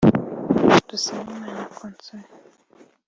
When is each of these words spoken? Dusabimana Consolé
Dusabimana 0.87 1.63
Consolé 1.77 2.25